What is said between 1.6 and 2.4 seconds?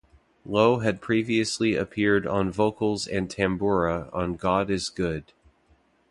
appeared